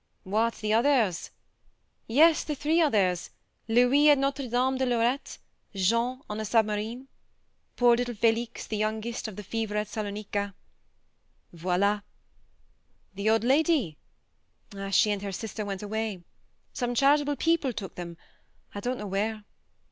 [0.23, 1.29] What, the others?...
[2.07, 3.29] Yes: the three others
[3.67, 5.37] Louis at Notre Dame de THE MARNE 71 Lorette;
[5.75, 7.07] Jean on a submarine:
[7.75, 10.55] poor little Felix, the youngest, of the fever at Salonika.
[11.53, 12.01] Voila....
[13.13, 13.99] The old lady?
[14.75, 16.23] Ah, she and her sister went away...
[16.73, 18.17] some charitable people took them,
[18.73, 19.43] I don't know where.